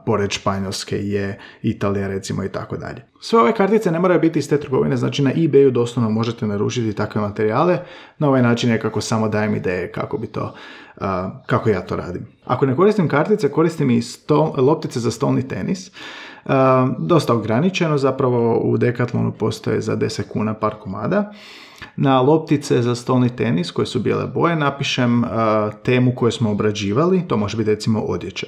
pored 0.07 0.31
Španjolske 0.31 0.99
je 0.99 1.39
Italija 1.63 2.09
recimo 2.09 2.45
i 2.45 2.49
tako 2.49 2.77
dalje. 2.77 3.05
Sve 3.21 3.41
ove 3.41 3.53
kartice 3.53 3.91
ne 3.91 3.99
moraju 3.99 4.21
biti 4.21 4.39
iz 4.39 4.49
te 4.49 4.61
trgovine, 4.61 4.97
znači 4.97 5.23
na 5.23 5.33
eBayu 5.33 5.71
doslovno 5.71 6.11
možete 6.11 6.47
naručiti 6.47 6.97
takve 6.97 7.21
materijale. 7.21 7.79
Na 8.19 8.29
ovaj 8.29 8.43
način 8.43 8.71
nekako 8.71 9.01
samo 9.01 9.29
dajem 9.29 9.55
ideje 9.55 9.93
kako 9.93 10.19
bi 10.19 10.27
to, 10.27 10.55
kako 11.47 11.71
ja 11.71 11.81
to 11.81 11.97
radim. 11.97 12.27
Ako 12.45 12.67
ne 12.67 12.77
koristim 12.77 13.09
kartice, 13.09 13.49
koristim 13.49 13.91
i 13.91 14.03
loptice 14.57 15.01
za 15.01 15.11
stolni 15.11 15.49
tenis. 15.49 15.91
dosta 16.99 17.35
ograničeno, 17.35 17.99
zapravo 17.99 18.59
u 18.59 18.77
Decathlonu 18.77 19.33
postoje 19.33 19.81
za 19.81 19.97
10 19.97 20.23
kuna 20.29 20.55
par 20.55 20.75
komada. 20.75 21.33
Na 21.97 22.21
loptice 22.21 22.83
za 22.83 22.95
stolni 22.95 23.37
tenis 23.37 23.71
koje 23.71 23.87
su 23.87 24.01
bijele 24.01 24.27
boje 24.27 24.57
napišem 24.57 25.25
uh, 25.25 25.29
temu 25.83 26.13
koju 26.15 26.33
smo 26.33 26.51
obrađivali, 26.51 27.23
to 27.29 27.37
može 27.37 27.57
biti 27.57 27.71
recimo 27.71 28.01
odjeća, 28.01 28.47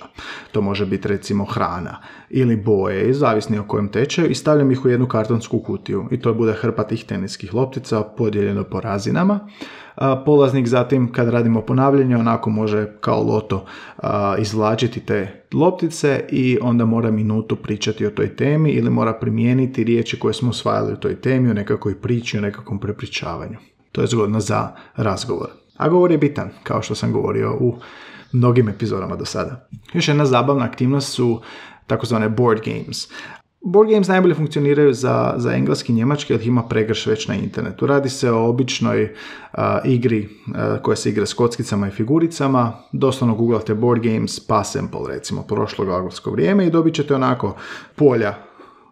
to 0.53 0.61
može 0.61 0.87
biti 0.87 1.09
recimo 1.09 1.45
hrana 1.45 1.99
ili 2.31 2.57
boje, 2.57 3.15
zavisni 3.15 3.59
o 3.59 3.65
kojem 3.65 3.89
tečaju 3.89 4.31
i 4.31 4.35
stavljam 4.35 4.71
ih 4.71 4.85
u 4.85 4.89
jednu 4.89 5.09
kartonsku 5.09 5.59
kutiju. 5.59 6.09
I 6.11 6.21
to 6.21 6.35
bude 6.35 6.53
hrpa 6.53 6.83
tih 6.83 7.05
teniskih 7.05 7.55
loptica 7.55 8.03
podijeljeno 8.03 8.65
po 8.65 8.81
razinama 8.81 9.41
polaznik 10.25 10.67
zatim 10.67 11.13
kad 11.13 11.29
radimo 11.29 11.61
ponavljanje 11.61 12.17
onako 12.17 12.51
može 12.51 12.87
kao 13.01 13.23
loto 13.23 13.65
izvlačiti 14.39 15.01
te 15.01 15.45
loptice 15.55 16.25
i 16.29 16.59
onda 16.63 16.85
mora 16.85 17.11
minutu 17.11 17.57
pričati 17.57 18.07
o 18.07 18.11
toj 18.11 18.37
temi 18.37 18.71
ili 18.71 18.91
mora 18.91 19.13
primijeniti 19.13 19.85
riječi 19.85 20.19
koje 20.19 20.35
smo 20.35 20.51
osvajali 20.51 20.93
u 20.93 20.97
toj 20.97 21.21
temi, 21.21 21.51
o 21.51 21.55
nekakvoj 21.55 22.01
priči, 22.01 22.39
o 22.39 22.41
nekakvom 22.41 22.79
prepričavanju. 22.79 23.57
To 23.93 24.01
je 24.01 24.07
zgodno 24.07 24.41
za 24.41 24.69
razgovor. 24.97 25.49
A 25.77 25.89
govor 25.89 26.11
je 26.11 26.19
bitan, 26.19 26.51
kao 26.63 26.83
što 26.83 26.95
sam 26.95 27.13
govorio 27.13 27.57
u 27.61 27.77
mnogim 28.33 28.69
epizodama 28.69 29.17
do 29.17 29.25
sada. 29.25 29.69
Još 29.93 30.09
jedna 30.09 30.25
zabavna 30.27 30.65
aktivnost 30.65 31.13
su 31.13 31.41
takozvane 31.87 32.29
board 32.29 32.61
games. 32.65 33.09
Board 33.65 33.91
games 33.91 34.09
najbolje 34.09 34.35
funkcioniraju 34.35 34.93
za, 34.93 35.35
za 35.37 35.53
engleski 35.53 35.93
i 35.93 35.95
njemački 35.95 36.33
jer 36.33 36.47
ima 36.47 36.63
pregrš 36.63 37.07
već 37.07 37.29
na 37.29 37.35
internetu. 37.35 37.87
Radi 37.87 38.09
se 38.09 38.31
o 38.31 38.49
običnoj 38.49 39.15
igri 39.85 40.29
koja 40.83 40.97
se 40.97 41.11
igra 41.11 41.27
s 41.27 41.35
kockicama 41.35 41.89
i 41.89 41.91
figuricama. 41.91 42.73
Doslovno 42.93 43.35
googlate 43.35 43.75
board 43.75 44.03
games 44.03 44.41
pa 44.47 44.65
sample 44.65 45.01
recimo 45.09 45.43
prošlo 45.43 45.85
glagolsko 45.85 46.31
vrijeme 46.31 46.67
i 46.67 46.71
dobit 46.71 46.95
ćete 46.95 47.15
onako 47.15 47.57
polja 47.97 48.35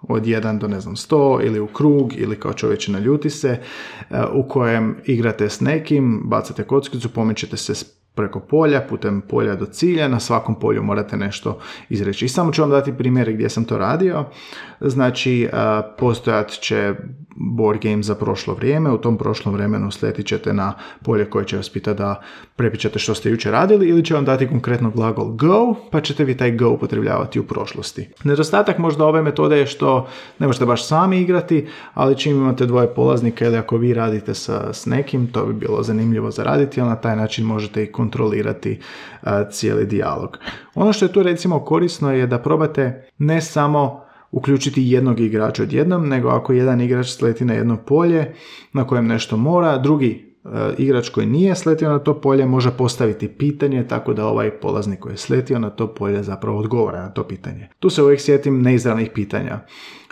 od 0.02 0.22
1 0.22 0.58
do 0.58 0.68
ne 0.68 0.80
znam 0.80 0.96
100 0.96 1.46
ili 1.46 1.60
u 1.60 1.66
krug 1.66 2.12
ili 2.16 2.40
kao 2.40 2.52
čovječe 2.52 2.92
naljuti 2.92 3.30
se 3.30 3.58
u 4.32 4.48
kojem 4.48 4.96
igrate 5.04 5.48
s 5.48 5.60
nekim, 5.60 6.22
bacate 6.24 6.64
kockicu, 6.64 7.08
pomećete 7.08 7.56
se 7.56 7.97
preko 8.18 8.40
polja, 8.40 8.80
putem 8.88 9.20
polja 9.20 9.54
do 9.54 9.66
cilja, 9.66 10.08
na 10.08 10.20
svakom 10.20 10.58
polju 10.58 10.82
morate 10.82 11.16
nešto 11.16 11.58
izreći. 11.88 12.24
I 12.24 12.28
samo 12.28 12.52
ću 12.52 12.62
vam 12.62 12.70
dati 12.70 12.92
primjere 12.92 13.32
gdje 13.32 13.48
sam 13.48 13.64
to 13.64 13.78
radio. 13.78 14.24
Znači, 14.80 15.48
postojat 15.98 16.50
će 16.50 16.94
board 17.40 17.82
game 17.82 18.02
za 18.02 18.14
prošlo 18.14 18.54
vrijeme, 18.54 18.90
u 18.90 18.98
tom 18.98 19.18
prošlom 19.18 19.54
vremenu 19.54 19.90
sletit 19.90 20.26
ćete 20.26 20.52
na 20.52 20.72
polje 21.02 21.30
koje 21.30 21.44
će 21.44 21.56
vas 21.56 21.68
pitati 21.68 21.98
da 21.98 22.22
prepičate 22.56 22.98
što 22.98 23.14
ste 23.14 23.30
jučer 23.30 23.52
radili 23.52 23.88
ili 23.88 24.04
će 24.04 24.14
vam 24.14 24.24
dati 24.24 24.48
konkretno 24.48 24.90
glagol 24.90 25.28
go, 25.28 25.74
pa 25.90 26.00
ćete 26.00 26.24
vi 26.24 26.36
taj 26.36 26.56
go 26.56 26.70
upotrebljavati 26.70 27.40
u 27.40 27.44
prošlosti. 27.44 28.08
Nedostatak 28.24 28.78
možda 28.78 29.06
ove 29.06 29.22
metode 29.22 29.58
je 29.58 29.66
što 29.66 30.08
ne 30.38 30.46
možete 30.46 30.66
baš 30.66 30.86
sami 30.86 31.20
igrati, 31.20 31.66
ali 31.94 32.18
čim 32.18 32.36
imate 32.36 32.66
dvoje 32.66 32.94
polaznika 32.94 33.46
ili 33.46 33.56
ako 33.56 33.76
vi 33.76 33.94
radite 33.94 34.34
sa, 34.34 34.72
s 34.72 34.86
nekim, 34.86 35.26
to 35.26 35.46
bi 35.46 35.52
bilo 35.52 35.82
zanimljivo 35.82 36.30
za 36.30 36.42
raditi, 36.42 36.80
ali 36.80 36.90
na 36.90 36.96
taj 36.96 37.16
način 37.16 37.46
možete 37.46 37.82
i 37.82 37.92
kontrolirati 37.92 38.07
cijeli 39.50 39.86
dijalog. 39.86 40.38
Ono 40.74 40.92
što 40.92 41.04
je 41.04 41.12
tu 41.12 41.22
recimo 41.22 41.60
korisno 41.60 42.12
je 42.12 42.26
da 42.26 42.38
probate 42.38 43.08
ne 43.18 43.40
samo 43.40 44.08
uključiti 44.30 44.90
jednog 44.90 45.20
igrača 45.20 45.62
odjednom, 45.62 46.08
nego 46.08 46.28
ako 46.28 46.52
jedan 46.52 46.80
igrač 46.80 47.06
sleti 47.06 47.44
na 47.44 47.54
jedno 47.54 47.76
polje 47.76 48.34
na 48.72 48.86
kojem 48.86 49.06
nešto 49.06 49.36
mora, 49.36 49.78
drugi 49.78 50.34
e, 50.44 50.48
igrač 50.78 51.08
koji 51.08 51.26
nije 51.26 51.54
sletio 51.54 51.88
na 51.88 51.98
to 51.98 52.20
polje 52.20 52.46
može 52.46 52.70
postaviti 52.70 53.28
pitanje 53.28 53.86
tako 53.88 54.14
da 54.14 54.26
ovaj 54.26 54.50
polaznik 54.50 54.98
koji 54.98 55.12
je 55.12 55.16
sletio 55.16 55.58
na 55.58 55.70
to 55.70 55.94
polje 55.94 56.22
zapravo 56.22 56.58
odgovara 56.58 57.02
na 57.02 57.10
to 57.10 57.24
pitanje. 57.24 57.68
Tu 57.78 57.90
se 57.90 58.02
uvijek 58.02 58.20
sjetim 58.20 58.62
neizravnih 58.62 59.10
pitanja. 59.14 59.60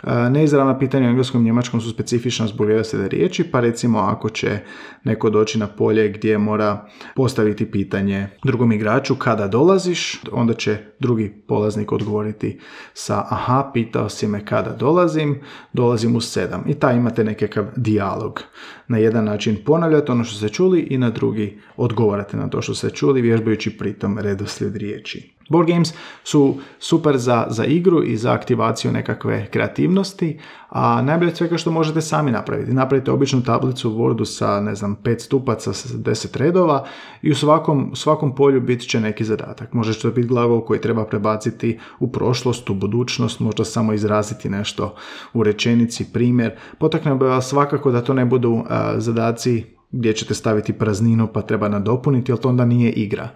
Neizravna 0.03 0.79
pitanja 0.79 1.07
u 1.07 1.09
engleskom 1.09 1.41
i 1.41 1.45
njemačkom 1.45 1.81
su 1.81 1.89
specifična 1.89 2.47
zbog 2.47 2.67
da 2.67 3.07
riječi, 3.07 3.43
pa 3.43 3.59
recimo 3.59 3.99
ako 3.99 4.29
će 4.29 4.59
neko 5.03 5.29
doći 5.29 5.59
na 5.59 5.67
polje 5.67 6.09
gdje 6.09 6.37
mora 6.37 6.87
postaviti 7.15 7.71
pitanje 7.71 8.27
drugom 8.43 8.71
igraču 8.71 9.15
kada 9.15 9.47
dolaziš, 9.47 10.21
onda 10.31 10.53
će 10.53 10.77
drugi 10.99 11.33
polaznik 11.47 11.91
odgovoriti 11.91 12.59
sa 12.93 13.25
aha, 13.29 13.71
pitao 13.73 14.09
si 14.09 14.27
me 14.27 14.45
kada 14.45 14.73
dolazim, 14.73 15.41
dolazim 15.73 16.15
u 16.15 16.21
sedam. 16.21 16.63
I 16.67 16.73
taj 16.73 16.95
imate 16.95 17.23
nekakav 17.23 17.65
dijalog. 17.75 18.43
Na 18.87 18.97
jedan 18.97 19.25
način 19.25 19.57
ponavljate 19.65 20.11
ono 20.11 20.23
što 20.23 20.35
ste 20.35 20.49
čuli 20.49 20.79
i 20.79 20.97
na 20.97 21.09
drugi 21.09 21.59
odgovarate 21.77 22.37
na 22.37 22.49
to 22.49 22.61
što 22.61 22.73
ste 22.73 22.89
čuli, 22.89 23.21
vježbajući 23.21 23.77
pritom 23.77 24.19
redoslijed 24.19 24.75
riječi. 24.75 25.36
Board 25.49 25.67
games 25.67 25.93
su 26.23 26.55
super 26.79 27.17
za, 27.17 27.45
za 27.49 27.65
igru 27.65 28.03
i 28.03 28.17
za 28.17 28.33
aktivaciju 28.33 28.91
nekakve 28.91 29.47
kreativnosti, 29.51 30.39
a 30.69 31.01
najbolje 31.01 31.35
svega 31.35 31.57
što 31.57 31.71
možete 31.71 32.01
sami 32.01 32.31
napraviti. 32.31 32.73
Napravite 32.73 33.11
običnu 33.11 33.43
tablicu 33.43 33.91
u 33.91 33.93
Wordu 33.93 34.25
sa, 34.25 34.59
ne 34.59 34.75
znam, 34.75 34.95
pet 34.95 35.21
stupaca 35.21 35.73
sa 35.73 35.97
deset 35.97 36.35
redova 36.35 36.85
i 37.21 37.31
u 37.31 37.35
svakom, 37.35 37.91
svakom 37.95 38.35
polju 38.35 38.61
bit 38.61 38.89
će 38.89 38.99
neki 38.99 39.23
zadatak. 39.23 39.73
Može 39.73 39.99
to 39.99 40.11
biti 40.11 40.27
glagol 40.27 40.65
koji 40.65 40.81
treba 40.81 41.05
prebaciti 41.05 41.79
u 41.99 42.11
prošlost, 42.11 42.69
u 42.69 42.73
budućnost, 42.73 43.39
možda 43.39 43.65
samo 43.65 43.93
izraziti 43.93 44.49
nešto 44.49 44.95
u 45.33 45.43
rečenici, 45.43 46.13
primjer. 46.13 46.51
Potakne 46.79 47.13
vas 47.13 47.49
svakako 47.49 47.91
da 47.91 48.01
to 48.01 48.13
ne 48.13 48.25
budu 48.25 48.63
zadaci 48.97 49.76
gdje 49.91 50.13
ćete 50.13 50.33
staviti 50.33 50.73
prazninu 50.73 51.27
pa 51.33 51.41
treba 51.41 51.69
nadopuniti, 51.69 52.31
ali 52.31 52.41
to 52.41 52.49
onda 52.49 52.65
nije 52.65 52.91
igra. 52.91 53.29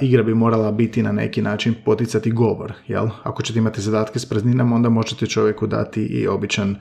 igra 0.00 0.22
bi 0.22 0.34
morala 0.34 0.72
biti 0.72 1.02
na 1.02 1.12
neki 1.12 1.42
način 1.42 1.74
poticati 1.84 2.30
govor. 2.30 2.72
Jel? 2.86 3.08
Ako 3.22 3.42
ćete 3.42 3.58
imati 3.58 3.80
zadatke 3.80 4.18
s 4.18 4.28
prazninama, 4.28 4.76
onda 4.76 4.88
možete 4.88 5.26
čovjeku 5.26 5.66
dati 5.66 6.02
i 6.02 6.28
običan 6.28 6.76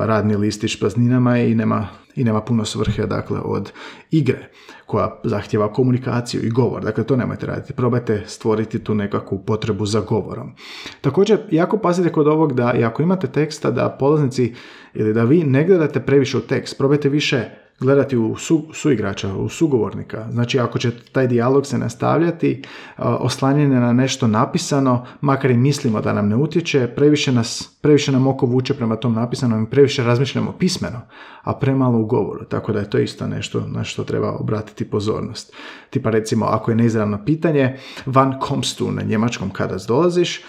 radni 0.00 0.36
listić 0.36 0.80
prazninama 0.80 1.38
i 1.38 1.54
nema, 1.54 1.88
i 2.16 2.24
nema 2.24 2.40
puno 2.40 2.64
svrhe 2.64 3.06
dakle, 3.06 3.38
od 3.40 3.72
igre 4.10 4.48
koja 4.86 5.20
zahtjeva 5.24 5.72
komunikaciju 5.72 6.40
i 6.44 6.50
govor. 6.50 6.82
Dakle, 6.82 7.04
to 7.04 7.16
nemojte 7.16 7.46
raditi. 7.46 7.72
Probajte 7.72 8.22
stvoriti 8.26 8.84
tu 8.84 8.94
nekakvu 8.94 9.38
potrebu 9.38 9.86
za 9.86 10.00
govorom. 10.00 10.52
Također, 11.00 11.38
jako 11.50 11.78
pazite 11.78 12.12
kod 12.12 12.26
ovog 12.26 12.52
da 12.52 12.72
i 12.78 12.84
ako 12.84 13.02
imate 13.02 13.26
teksta 13.26 13.70
da 13.70 13.96
polaznici 14.00 14.54
ili 14.94 15.14
da 15.14 15.24
vi 15.24 15.44
ne 15.44 15.64
gledate 15.64 16.00
previše 16.00 16.38
u 16.38 16.40
tekst, 16.40 16.78
probajte 16.78 17.08
više 17.08 17.67
gledati 17.80 18.16
u 18.16 18.36
su, 18.36 18.64
suigrača, 18.72 19.36
u 19.36 19.48
sugovornika. 19.48 20.26
Znači 20.30 20.58
ako 20.58 20.78
će 20.78 20.90
taj 21.12 21.26
dijalog 21.26 21.66
se 21.66 21.78
nastavljati, 21.78 22.62
oslanjene 22.96 23.80
na 23.80 23.92
nešto 23.92 24.26
napisano, 24.26 25.06
makar 25.20 25.50
i 25.50 25.56
mislimo 25.56 26.00
da 26.00 26.12
nam 26.12 26.28
ne 26.28 26.36
utječe, 26.36 26.86
previše, 26.86 27.32
nas, 27.32 27.78
previše 27.80 28.12
nam 28.12 28.26
oko 28.26 28.46
vuče 28.46 28.74
prema 28.74 28.96
tom 28.96 29.14
napisanom 29.14 29.62
i 29.62 29.70
previše 29.70 30.04
razmišljamo 30.04 30.52
pismeno, 30.52 31.00
a 31.42 31.54
premalo 31.54 31.98
u 31.98 32.06
govoru. 32.06 32.44
Tako 32.44 32.72
da 32.72 32.78
je 32.78 32.90
to 32.90 32.98
isto 32.98 33.26
nešto 33.26 33.66
na 33.66 33.84
što 33.84 34.04
treba 34.04 34.30
obratiti 34.30 34.90
pozornost. 34.90 35.52
Tipa 35.90 36.10
recimo 36.10 36.46
ako 36.46 36.70
je 36.70 36.76
neizravno 36.76 37.24
pitanje, 37.24 37.76
van 38.06 38.38
kommst 38.40 38.78
tu 38.78 38.92
na 38.92 39.02
njemačkom 39.02 39.50
kada 39.50 39.76
dolaziš, 39.88 40.42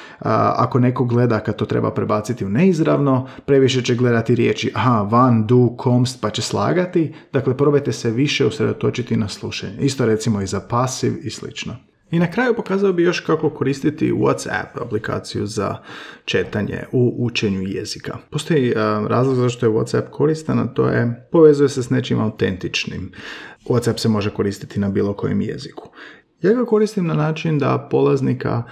ako 0.55 0.79
neko 0.79 1.05
gleda 1.05 1.39
kad 1.39 1.55
to 1.55 1.65
treba 1.65 1.91
prebaciti 1.91 2.45
u 2.45 2.49
neizravno, 2.49 3.27
previše 3.45 3.81
će 3.81 3.95
gledati 3.95 4.35
riječi 4.35 4.71
aha, 4.75 5.01
van, 5.01 5.47
du, 5.47 5.73
kommst, 5.77 6.21
pa 6.21 6.29
će 6.29 6.41
slagati, 6.41 7.13
Dakle, 7.33 7.57
probajte 7.57 7.91
se 7.91 8.11
više 8.11 8.45
usredotočiti 8.45 9.17
na 9.17 9.27
slušanje. 9.27 9.77
Isto 9.79 10.05
recimo 10.05 10.41
i 10.41 10.47
za 10.47 10.59
pasiv 10.59 11.13
i 11.23 11.29
slično. 11.29 11.75
I 12.11 12.19
na 12.19 12.31
kraju 12.31 12.55
pokazao 12.55 12.93
bi 12.93 13.03
još 13.03 13.19
kako 13.19 13.49
koristiti 13.49 14.11
WhatsApp 14.11 14.81
aplikaciju 14.81 15.45
za 15.45 15.77
četanje 16.25 16.83
u 16.91 17.15
učenju 17.25 17.61
jezika. 17.61 18.17
Postoji 18.29 18.73
razlog 19.07 19.35
zašto 19.35 19.65
je 19.65 19.71
WhatsApp 19.71 20.09
koristan, 20.09 20.59
a 20.59 20.67
to 20.67 20.87
je 20.87 21.27
povezuje 21.31 21.69
se 21.69 21.83
s 21.83 21.89
nečim 21.89 22.19
autentičnim. 22.19 23.11
WhatsApp 23.65 23.97
se 23.97 24.09
može 24.09 24.29
koristiti 24.29 24.79
na 24.79 24.89
bilo 24.89 25.13
kojem 25.13 25.41
jeziku. 25.41 25.89
Ja 26.41 26.53
ga 26.53 26.65
koristim 26.65 27.07
na 27.07 27.13
način 27.13 27.59
da 27.59 27.87
polaznika 27.91 28.63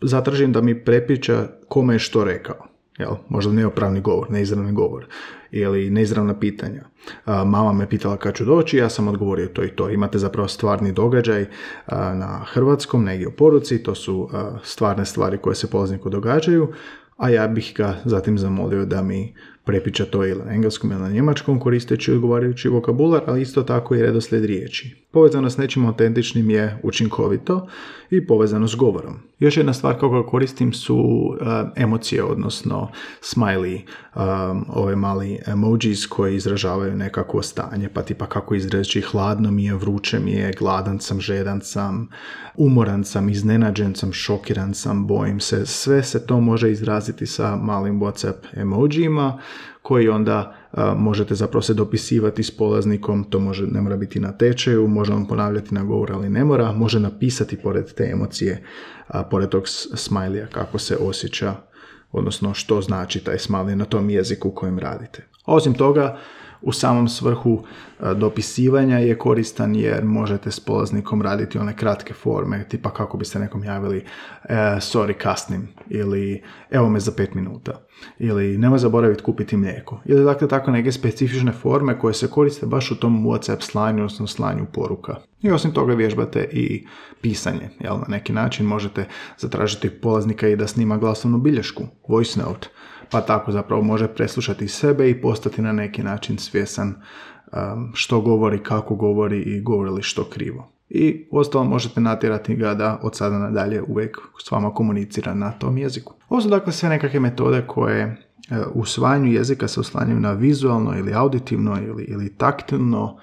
zatražim 0.00 0.52
da 0.52 0.60
mi 0.60 0.84
prepiča 0.84 1.48
kome 1.68 1.94
je 1.94 1.98
što 1.98 2.24
rekao. 2.24 2.75
Jel? 2.98 3.14
Možda 3.28 3.52
neopravni 3.52 4.00
govor, 4.00 4.30
neizravni 4.30 4.72
govor 4.72 5.06
ili 5.50 5.90
neizravna 5.90 6.38
pitanja. 6.38 6.84
Mama 7.26 7.72
me 7.72 7.88
pitala 7.88 8.16
kad 8.16 8.34
ću 8.34 8.44
doći, 8.44 8.76
ja 8.76 8.88
sam 8.88 9.08
odgovorio 9.08 9.46
to 9.46 9.64
i 9.64 9.68
to. 9.68 9.90
Imate 9.90 10.18
zapravo 10.18 10.48
stvarni 10.48 10.92
događaj 10.92 11.46
na 11.92 12.44
hrvatskom, 12.52 13.04
negdje 13.04 13.28
u 13.28 13.32
poruci, 13.32 13.82
to 13.82 13.94
su 13.94 14.30
stvarne 14.62 15.04
stvari 15.04 15.38
koje 15.38 15.54
se 15.54 15.70
polazniku 15.70 16.10
događaju, 16.10 16.72
a 17.16 17.30
ja 17.30 17.48
bih 17.48 17.72
ga 17.76 17.96
zatim 18.04 18.38
zamolio 18.38 18.84
da 18.84 19.02
mi 19.02 19.34
prepičati 19.64 20.10
to 20.10 20.26
ili 20.26 20.44
na 20.44 20.52
engleskom 20.52 20.92
ili 20.92 21.00
na 21.00 21.08
njemačkom 21.08 21.60
koristeći 21.60 22.12
odgovarajući 22.12 22.68
vokabular, 22.68 23.22
ali 23.26 23.42
isto 23.42 23.62
tako 23.62 23.94
i 23.94 24.02
redoslijed 24.02 24.44
riječi. 24.44 25.05
Povezano 25.16 25.50
s 25.50 25.56
nečim 25.56 25.86
autentičnim 25.86 26.50
je 26.50 26.78
učinkovito 26.82 27.68
i 28.10 28.26
povezano 28.26 28.68
s 28.68 28.74
govorom. 28.74 29.14
Još 29.38 29.56
jedna 29.56 29.72
stvar 29.72 29.94
kako 29.94 30.26
koristim 30.26 30.72
su 30.72 30.96
uh, 30.96 31.36
emocije, 31.76 32.24
odnosno 32.24 32.90
smiley, 33.20 33.80
um, 34.14 34.64
ove 34.68 34.96
mali 34.96 35.38
emojis 35.46 36.06
koji 36.06 36.36
izražavaju 36.36 36.96
nekakvo 36.96 37.42
stanje, 37.42 37.88
pa 37.88 38.02
tipa 38.02 38.26
kako 38.26 38.54
izreći 38.54 39.00
hladno 39.00 39.50
mi 39.50 39.64
je, 39.64 39.74
vruće 39.74 40.18
mi 40.18 40.32
je, 40.32 40.52
gladan 40.58 41.00
sam, 41.00 41.20
žedan 41.20 41.60
sam, 41.60 42.08
umoran 42.56 43.04
sam, 43.04 43.28
iznenađen 43.28 43.94
sam, 43.94 44.12
šokiran 44.12 44.74
sam, 44.74 45.06
bojim 45.06 45.40
se. 45.40 45.66
Sve 45.66 46.02
se 46.02 46.26
to 46.26 46.40
može 46.40 46.70
izraziti 46.70 47.26
sa 47.26 47.56
malim 47.56 48.00
WhatsApp 48.00 48.60
emojima 48.60 49.38
koji 49.82 50.08
onda 50.08 50.54
možete 50.96 51.34
zapravo 51.34 51.62
se 51.62 51.74
dopisivati 51.74 52.42
s 52.42 52.56
polaznikom, 52.56 53.24
to 53.24 53.40
može, 53.40 53.66
ne 53.66 53.80
mora 53.80 53.96
biti 53.96 54.20
na 54.20 54.32
tečaju, 54.32 54.88
može 54.88 55.12
vam 55.12 55.26
ponavljati 55.26 55.74
na 55.74 55.84
govor, 55.84 56.12
ali 56.12 56.28
ne 56.28 56.44
mora, 56.44 56.72
može 56.72 57.00
napisati 57.00 57.56
pored 57.56 57.94
te 57.94 58.10
emocije, 58.12 58.62
pored 59.30 59.48
tog 59.48 59.68
smajlija 59.94 60.46
kako 60.46 60.78
se 60.78 60.96
osjeća, 60.96 61.54
odnosno 62.12 62.54
što 62.54 62.80
znači 62.80 63.20
taj 63.20 63.36
smiley 63.36 63.74
na 63.74 63.84
tom 63.84 64.10
jeziku 64.10 64.50
kojem 64.50 64.78
radite. 64.78 65.26
osim 65.46 65.74
toga, 65.74 66.18
u 66.62 66.72
samom 66.72 67.08
svrhu 67.08 67.64
e, 68.00 68.14
dopisivanja 68.14 68.98
je 68.98 69.18
koristan 69.18 69.76
jer 69.76 70.04
možete 70.04 70.50
s 70.50 70.60
polaznikom 70.60 71.22
raditi 71.22 71.58
one 71.58 71.76
kratke 71.76 72.14
forme, 72.14 72.68
tipa 72.68 72.90
kako 72.90 73.16
biste 73.16 73.38
nekom 73.38 73.64
javili 73.64 74.04
e, 74.44 74.54
sorry 74.80 75.12
kasnim 75.12 75.68
ili 75.88 76.42
evo 76.70 76.88
me 76.88 77.00
za 77.00 77.12
pet 77.16 77.34
minuta 77.34 77.86
ili 78.18 78.58
nemoj 78.58 78.78
zaboraviti 78.78 79.22
kupiti 79.22 79.56
mlijeko. 79.56 80.00
Ili 80.04 80.24
dakle 80.24 80.48
tako 80.48 80.70
neke 80.70 80.92
specifične 80.92 81.52
forme 81.52 81.98
koje 81.98 82.14
se 82.14 82.30
koriste 82.30 82.66
baš 82.66 82.90
u 82.90 82.96
tom 82.96 83.24
WhatsApp 83.26 83.60
slanju, 83.60 83.98
odnosno 83.98 84.26
slanju 84.26 84.66
poruka. 84.72 85.16
I 85.42 85.50
osim 85.50 85.72
toga 85.72 85.94
vježbate 85.94 86.48
i 86.52 86.86
pisanje. 87.20 87.70
Jel, 87.80 87.96
na 87.96 88.04
neki 88.08 88.32
način 88.32 88.66
možete 88.66 89.08
zatražiti 89.38 89.90
polaznika 89.90 90.48
i 90.48 90.56
da 90.56 90.66
snima 90.66 90.96
glasovnu 90.96 91.38
bilješku, 91.38 91.82
voice 92.08 92.40
note, 92.40 92.68
pa 93.10 93.20
tako 93.20 93.52
zapravo 93.52 93.82
može 93.82 94.08
preslušati 94.08 94.68
sebe 94.68 95.10
i 95.10 95.20
postati 95.20 95.62
na 95.62 95.72
neki 95.72 96.02
način 96.02 96.38
svjesan 96.46 96.88
um, 96.88 97.90
što 97.94 98.20
govori, 98.20 98.62
kako 98.62 98.94
govori 98.94 99.40
i 99.40 99.60
govori 99.60 99.90
li 99.90 100.02
što 100.02 100.24
krivo. 100.24 100.70
I 100.88 101.26
ostalo 101.30 101.64
možete 101.64 102.00
natjerati 102.00 102.56
ga 102.56 102.74
da 102.74 103.00
od 103.02 103.16
sada 103.16 103.38
nadalje 103.38 103.82
uvijek 103.82 104.18
s 104.46 104.50
vama 104.50 104.74
komunicira 104.74 105.34
na 105.34 105.52
tom 105.52 105.78
jeziku. 105.78 106.14
Ovo 106.28 106.40
su 106.40 106.48
dakle 106.48 106.72
sve 106.72 106.88
nekakve 106.88 107.20
metode 107.20 107.64
koje 107.66 108.26
u 108.74 108.80
usvajanju 108.80 109.32
jezika 109.32 109.68
se 109.68 109.80
oslanjaju 109.80 110.20
na 110.20 110.32
vizualno 110.32 110.98
ili 110.98 111.14
auditivno 111.14 111.82
ili, 111.82 112.04
ili 112.04 112.34
taktilno 112.36 113.18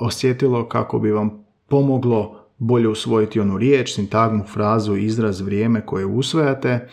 osjetilo 0.00 0.68
kako 0.68 0.98
bi 0.98 1.10
vam 1.10 1.44
pomoglo 1.68 2.45
bolje 2.58 2.88
usvojiti 2.88 3.40
onu 3.40 3.58
riječ, 3.58 3.94
sintagmu, 3.94 4.44
frazu, 4.44 4.96
izraz, 4.96 5.40
vrijeme 5.40 5.86
koje 5.86 6.06
usvajate 6.06 6.88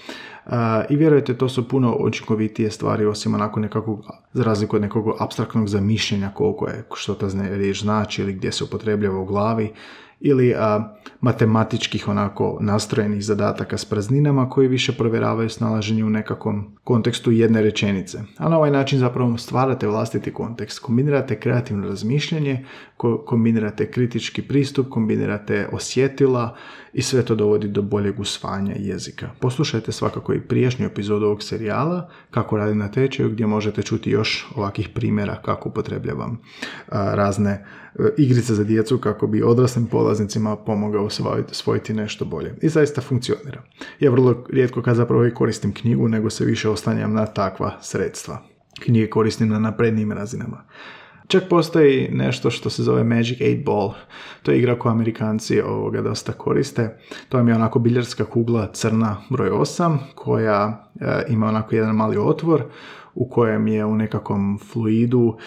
i 0.90 0.96
vjerujte 0.96 1.38
to 1.38 1.50
su 1.50 1.68
puno 1.68 1.96
učinkovitije 2.00 2.72
stvari 2.72 3.06
osim 3.06 3.36
onako 3.36 3.60
nekakvog, 3.60 4.06
za 4.34 4.44
razliku 4.44 4.76
od 4.76 4.82
nekog 4.82 5.06
abstraktnog 5.20 5.68
zamišljenja 5.68 6.32
koliko 6.34 6.68
je, 6.68 6.84
što 6.96 7.14
ta 7.14 7.28
riječ 7.34 7.82
znači 7.82 8.22
ili 8.22 8.34
gdje 8.34 8.52
se 8.52 8.64
upotrebljava 8.64 9.20
u 9.20 9.26
glavi 9.26 9.72
ili 10.26 10.54
a, 10.58 10.96
matematičkih 11.22 12.08
onako 12.08 12.58
nastrojenih 12.62 13.24
zadataka 13.24 13.78
s 13.78 13.86
prazninama 13.86 14.50
koji 14.50 14.68
više 14.68 14.92
provjeravaju 14.92 15.50
snalaženje 15.50 16.04
u 16.04 16.10
nekakvom 16.10 16.78
kontekstu 16.84 17.32
jedne 17.32 17.62
rečenice. 17.62 18.18
A 18.38 18.50
na 18.50 18.58
ovaj 18.58 18.72
način 18.72 19.00
zapravo 19.00 19.38
stvarate 19.38 19.88
vlastiti 19.88 20.34
kontekst, 20.34 20.80
kombinirate 20.80 21.40
kreativno 21.40 21.88
razmišljanje, 21.88 22.66
kombinirate 23.26 23.92
kritički 23.92 24.42
pristup, 24.42 24.90
kombinirate 24.90 25.68
osjetila 25.72 26.56
i 26.94 27.02
sve 27.02 27.26
to 27.26 27.36
dovodi 27.36 27.68
do 27.68 27.82
boljeg 27.82 28.20
usvajanja 28.20 28.76
jezika. 28.78 29.30
Poslušajte 29.40 29.92
svakako 29.92 30.34
i 30.34 30.42
prijašnju 30.42 30.86
epizodu 30.86 31.26
ovog 31.26 31.44
serijala, 31.44 32.10
kako 32.32 32.58
radi 32.58 32.76
na 32.76 32.92
tečaju, 32.92 33.30
gdje 33.30 33.48
možete 33.48 33.84
čuti 33.84 34.10
još 34.10 34.48
ovakvih 34.56 34.90
primjera 34.90 35.42
kako 35.46 35.70
upotrebljavam 35.70 36.42
razne 36.88 37.52
e, 37.52 38.10
igrice 38.18 38.54
za 38.54 38.64
djecu 38.64 38.98
kako 38.98 39.28
bi 39.28 39.44
odraslim 39.44 39.86
polaznicima 40.14 40.56
pomogao 40.56 41.06
osvojiti 41.52 41.94
nešto 41.94 42.26
bolje. 42.26 42.56
I 42.62 42.70
zaista 42.70 43.02
funkcionira. 43.02 43.62
Ja 44.00 44.12
vrlo 44.12 44.44
rijetko 44.50 44.82
kad 44.82 44.96
zapravo 44.96 45.26
i 45.26 45.34
koristim 45.34 45.74
knjigu, 45.74 46.08
nego 46.08 46.30
se 46.30 46.46
više 46.46 46.70
oslanjam 46.70 47.14
na 47.14 47.26
takva 47.26 47.78
sredstva. 47.82 48.38
Knjige 48.84 49.10
koristim 49.10 49.50
na 49.50 49.60
naprednim 49.60 50.12
razinama. 50.12 50.64
Čak 51.28 51.44
postoji 51.50 52.10
nešto 52.12 52.52
što 52.52 52.70
se 52.70 52.84
zove 52.84 53.04
Magic 53.04 53.40
8 53.40 53.66
Ball. 53.66 53.94
To 54.44 54.52
je 54.52 54.60
igra 54.60 54.80
koju 54.80 54.92
Amerikanci 54.92 55.62
ovoga 55.62 56.02
dosta 56.02 56.32
koriste. 56.32 56.98
To 57.30 57.38
je 57.38 57.56
onako 57.56 57.80
biljarska 57.80 58.26
kugla 58.26 58.72
crna 58.74 59.18
broj 59.30 59.50
8 59.50 59.98
koja 60.16 60.90
e, 61.02 61.24
ima 61.30 61.48
onako 61.48 61.76
jedan 61.76 61.96
mali 61.96 62.18
otvor 62.18 62.64
u 63.16 63.30
kojem 63.30 63.68
je 63.68 63.86
u 63.86 63.96
nekakvom 63.96 64.60
fluidu 64.72 65.38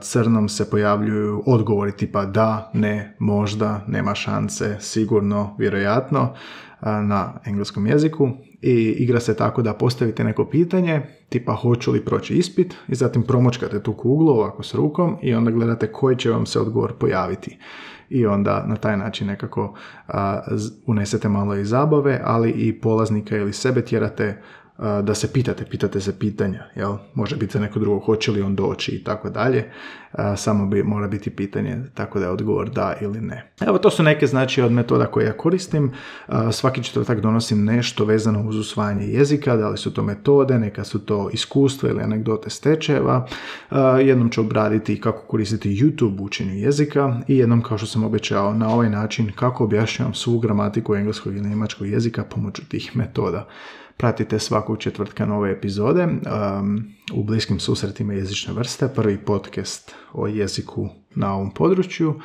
crnom 0.00 0.48
se 0.48 0.70
pojavljuju 0.70 1.42
odgovori 1.46 1.92
tipa 1.92 2.24
da, 2.24 2.70
ne, 2.74 3.16
možda, 3.18 3.84
nema 3.86 4.14
šanse, 4.14 4.76
sigurno, 4.80 5.54
vjerojatno 5.58 6.34
na 6.82 7.40
engleskom 7.44 7.86
jeziku 7.86 8.30
i 8.62 8.74
igra 8.98 9.20
se 9.20 9.36
tako 9.36 9.62
da 9.62 9.74
postavite 9.74 10.24
neko 10.24 10.44
pitanje, 10.44 11.02
tipa 11.28 11.52
hoću 11.52 11.92
li 11.92 12.04
proći 12.04 12.34
ispit 12.34 12.74
i 12.88 12.94
zatim 12.94 13.22
promočkate 13.22 13.82
tu 13.82 13.92
kuglu 13.92 14.32
ovako 14.32 14.62
s 14.62 14.74
rukom 14.74 15.16
i 15.22 15.34
onda 15.34 15.50
gledate 15.50 15.92
koji 15.92 16.16
će 16.16 16.30
vam 16.30 16.46
se 16.46 16.60
odgovor 16.60 16.92
pojaviti. 16.98 17.58
I 18.10 18.26
onda 18.26 18.64
na 18.66 18.76
taj 18.76 18.96
način 18.96 19.26
nekako 19.26 19.74
unesete 20.86 21.28
malo 21.28 21.54
i 21.54 21.64
zabave, 21.64 22.20
ali 22.24 22.50
i 22.50 22.80
polaznika 22.80 23.36
ili 23.36 23.52
sebe 23.52 23.84
tjerate 23.84 24.42
da 24.78 25.14
se 25.14 25.32
pitate, 25.32 25.64
pitate 25.64 26.00
se 26.00 26.18
pitanja, 26.18 26.64
jel? 26.76 26.96
Može 27.14 27.36
biti 27.36 27.52
za 27.52 27.60
neko 27.60 27.78
drugo, 27.78 28.00
hoće 28.00 28.30
li 28.30 28.42
on 28.42 28.56
doći 28.56 28.92
i 28.92 29.04
tako 29.04 29.30
dalje, 29.30 29.70
samo 30.36 30.66
bi 30.66 30.82
mora 30.82 31.08
biti 31.08 31.30
pitanje, 31.30 31.78
tako 31.94 32.18
da 32.18 32.24
je 32.24 32.30
odgovor 32.30 32.70
da 32.70 32.94
ili 33.00 33.20
ne. 33.20 33.52
Evo, 33.60 33.78
to 33.78 33.90
su 33.90 34.02
neke 34.02 34.26
znači 34.26 34.62
od 34.62 34.72
metoda 34.72 35.06
koje 35.06 35.26
ja 35.26 35.32
koristim, 35.32 35.92
svaki 36.52 36.82
četvrtak 36.82 37.20
donosim 37.20 37.64
nešto 37.64 38.04
vezano 38.04 38.48
uz 38.48 38.56
usvajanje 38.56 39.06
jezika, 39.06 39.56
da 39.56 39.68
li 39.68 39.78
su 39.78 39.94
to 39.94 40.02
metode, 40.02 40.58
neka 40.58 40.84
su 40.84 40.98
to 40.98 41.30
iskustva 41.32 41.88
ili 41.88 42.02
anegdote 42.02 42.50
stečajeva, 42.50 43.26
jednom 44.04 44.30
ću 44.30 44.40
obraditi 44.40 45.00
kako 45.00 45.22
koristiti 45.26 45.76
YouTube 45.76 46.20
učenju 46.20 46.54
jezika 46.54 47.20
i 47.28 47.36
jednom, 47.36 47.62
kao 47.62 47.78
što 47.78 47.86
sam 47.86 48.04
obećao, 48.04 48.54
na 48.54 48.68
ovaj 48.68 48.90
način 48.90 49.32
kako 49.36 49.64
objašnjavam 49.64 50.14
svu 50.14 50.38
gramatiku 50.38 50.94
engleskog 50.94 51.36
i 51.36 51.40
njemačkog 51.40 51.86
jezika 51.86 52.24
pomoću 52.24 52.68
tih 52.68 52.96
metoda. 52.96 53.48
Pratite 53.98 54.38
svakog 54.38 54.78
četvrtka 54.78 55.26
nove 55.26 55.50
epizode 55.50 56.04
um, 56.04 56.84
u 57.14 57.24
bliskim 57.24 57.60
susretima 57.60 58.12
jezične 58.12 58.52
vrste, 58.52 58.88
prvi 58.88 59.18
podcast 59.18 59.94
o 60.12 60.26
jeziku 60.26 60.88
na 61.14 61.34
ovom 61.34 61.50
području. 61.50 62.20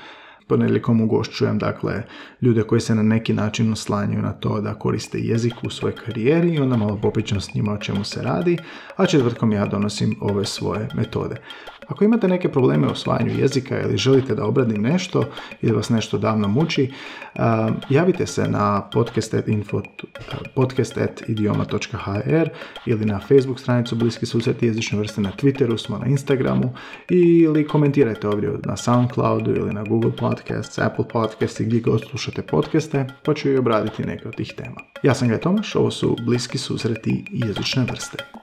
Ponedjeljkom 0.47 1.01
ugošćujem 1.01 1.57
dakle 1.59 2.03
ljude 2.41 2.63
koji 2.63 2.81
se 2.81 2.95
na 2.95 3.03
neki 3.03 3.33
način 3.33 3.71
oslanjaju 3.71 4.21
na 4.21 4.33
to 4.33 4.61
da 4.61 4.73
koriste 4.73 5.19
jezik 5.19 5.53
u 5.63 5.69
svojoj 5.69 5.95
karijeri 5.95 6.53
i 6.53 6.59
onda 6.59 6.77
malo 6.77 6.99
popričam 7.01 7.41
s 7.41 7.53
njima 7.53 7.73
o 7.73 7.77
čemu 7.77 8.03
se 8.03 8.21
radi, 8.21 8.57
a 8.95 9.05
četvrtkom 9.05 9.51
ja 9.51 9.65
donosim 9.65 10.15
ove 10.21 10.45
svoje 10.45 10.87
metode. 10.95 11.35
Ako 11.87 12.03
imate 12.03 12.27
neke 12.27 12.51
probleme 12.51 12.87
u 12.87 12.91
osvajanju 12.91 13.39
jezika 13.39 13.81
ili 13.81 13.97
želite 13.97 14.35
da 14.35 14.45
obradim 14.45 14.81
nešto 14.81 15.23
ili 15.61 15.75
vas 15.75 15.89
nešto 15.89 16.17
davno 16.17 16.47
muči, 16.47 16.91
javite 17.89 18.25
se 18.25 18.47
na 18.47 18.89
podcast.idioma.hr 20.55 22.49
ili 22.85 23.05
na 23.05 23.19
Facebook 23.19 23.59
stranicu 23.59 23.95
Bliski 23.95 24.25
susreti 24.25 24.65
jezične 24.65 24.99
vrste 24.99 25.21
na 25.21 25.31
Twitteru, 25.41 25.77
smo 25.77 25.97
na 25.97 26.05
Instagramu 26.05 26.73
ili 27.09 27.67
komentirajte 27.67 28.27
ovdje 28.27 28.49
na 28.65 28.77
Soundcloudu 28.77 29.51
ili 29.51 29.73
na 29.73 29.83
Google 29.83 30.11
Podcasts, 30.11 30.79
Apple 30.79 31.07
Podcasts 31.07 31.59
i 31.59 31.65
gdje 31.65 31.79
god 31.79 32.01
slušate 32.09 32.41
podcaste, 32.41 33.05
pa 33.23 33.33
ću 33.33 33.49
i 33.49 33.57
obraditi 33.57 34.03
neke 34.03 34.27
od 34.27 34.35
tih 34.35 34.53
tema. 34.57 34.81
Ja 35.03 35.13
sam 35.13 35.27
Gaj 35.27 35.39
Tomaš, 35.39 35.75
ovo 35.75 35.91
su 35.91 36.17
Bliski 36.25 36.57
susreti 36.57 37.25
jezične 37.31 37.83
vrste. 37.83 38.42